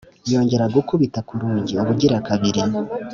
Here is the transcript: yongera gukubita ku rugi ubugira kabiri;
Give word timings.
yongera 0.31 0.65
gukubita 0.75 1.19
ku 1.27 1.33
rugi 1.41 1.73
ubugira 1.83 2.17
kabiri; 2.27 2.61